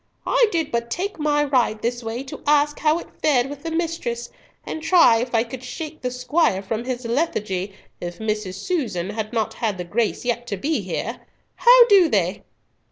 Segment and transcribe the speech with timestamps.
[0.25, 3.69] I did but take my ride this way to ask how it fared with the
[3.69, 4.31] mistress,
[4.65, 8.55] and try if I could shake the squire from his lethargy, if Mrs.
[8.55, 11.19] Susan had not had the grace yet to be here.
[11.55, 12.41] How do they?"